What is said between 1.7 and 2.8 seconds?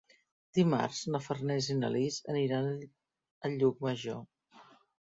i na Lis aniran